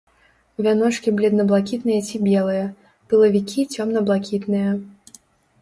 Вяночкі 0.67 1.11
бледна-блакітныя 1.19 2.01
ці 2.07 2.21
белыя, 2.29 2.63
пылавікі 3.13 3.67
цёмна-блакітныя. 3.77 4.69